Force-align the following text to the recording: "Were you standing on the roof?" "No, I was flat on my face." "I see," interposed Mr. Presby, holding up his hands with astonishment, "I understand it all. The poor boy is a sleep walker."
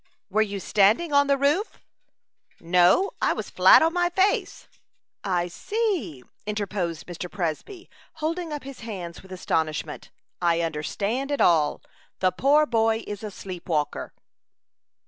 "Were 0.31 0.41
you 0.41 0.59
standing 0.59 1.13
on 1.13 1.27
the 1.27 1.37
roof?" 1.37 1.79
"No, 2.59 3.11
I 3.21 3.33
was 3.33 3.51
flat 3.51 3.83
on 3.83 3.93
my 3.93 4.09
face." 4.09 4.67
"I 5.23 5.47
see," 5.47 6.23
interposed 6.47 7.05
Mr. 7.05 7.29
Presby, 7.31 7.87
holding 8.13 8.51
up 8.51 8.63
his 8.63 8.79
hands 8.79 9.21
with 9.21 9.31
astonishment, 9.31 10.09
"I 10.41 10.61
understand 10.61 11.29
it 11.29 11.39
all. 11.39 11.83
The 12.17 12.31
poor 12.31 12.65
boy 12.65 13.03
is 13.05 13.21
a 13.23 13.29
sleep 13.29 13.69
walker." 13.69 14.11